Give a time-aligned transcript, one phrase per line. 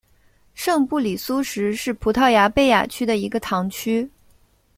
[0.55, 4.09] 圣布里苏什是葡萄牙贝雅区的一个堂区。